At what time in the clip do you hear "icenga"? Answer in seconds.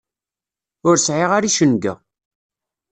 1.49-1.93